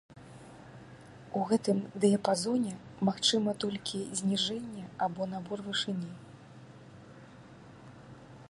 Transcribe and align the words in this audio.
У 1.39 1.41
гэтым 1.49 1.77
дыяпазоне 2.05 2.73
магчыма 3.09 3.51
толькі 3.65 3.99
зніжэнне 4.21 4.83
або 5.07 5.23
набор 5.35 5.59
вышыні. 5.67 6.11